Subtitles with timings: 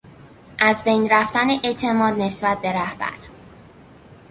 [0.59, 3.13] ازبین رفتن اعتماد نسبت به رهبر